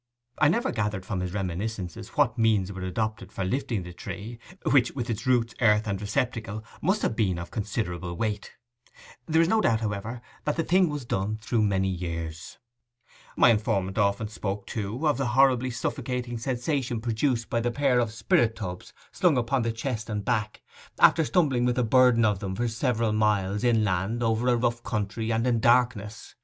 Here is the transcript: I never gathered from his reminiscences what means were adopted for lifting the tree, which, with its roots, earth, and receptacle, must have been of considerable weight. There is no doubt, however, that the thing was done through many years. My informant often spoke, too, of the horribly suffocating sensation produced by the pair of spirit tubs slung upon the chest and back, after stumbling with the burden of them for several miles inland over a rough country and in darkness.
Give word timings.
I 0.39 0.47
never 0.47 0.71
gathered 0.71 1.05
from 1.05 1.19
his 1.19 1.31
reminiscences 1.31 2.07
what 2.17 2.35
means 2.35 2.71
were 2.73 2.81
adopted 2.81 3.31
for 3.31 3.43
lifting 3.43 3.83
the 3.83 3.93
tree, 3.93 4.39
which, 4.71 4.93
with 4.93 5.11
its 5.11 5.27
roots, 5.27 5.53
earth, 5.61 5.85
and 5.85 6.01
receptacle, 6.01 6.63
must 6.81 7.03
have 7.03 7.15
been 7.15 7.37
of 7.37 7.51
considerable 7.51 8.15
weight. 8.17 8.53
There 9.27 9.43
is 9.43 9.47
no 9.47 9.61
doubt, 9.61 9.81
however, 9.81 10.23
that 10.45 10.55
the 10.55 10.63
thing 10.63 10.89
was 10.89 11.05
done 11.05 11.37
through 11.39 11.61
many 11.61 11.87
years. 11.89 12.57
My 13.37 13.51
informant 13.51 13.99
often 13.99 14.27
spoke, 14.27 14.65
too, 14.65 15.07
of 15.07 15.17
the 15.17 15.27
horribly 15.37 15.69
suffocating 15.69 16.39
sensation 16.39 16.99
produced 16.99 17.47
by 17.51 17.59
the 17.61 17.69
pair 17.69 17.99
of 17.99 18.09
spirit 18.11 18.55
tubs 18.55 18.93
slung 19.11 19.37
upon 19.37 19.61
the 19.61 19.71
chest 19.71 20.09
and 20.09 20.25
back, 20.25 20.63
after 20.97 21.23
stumbling 21.23 21.63
with 21.63 21.75
the 21.75 21.83
burden 21.83 22.25
of 22.25 22.39
them 22.39 22.55
for 22.55 22.67
several 22.67 23.13
miles 23.13 23.63
inland 23.63 24.23
over 24.23 24.47
a 24.47 24.55
rough 24.57 24.81
country 24.81 25.31
and 25.31 25.45
in 25.45 25.59
darkness. 25.59 26.33